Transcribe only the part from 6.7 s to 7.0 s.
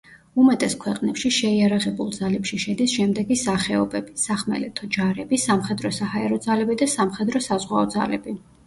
და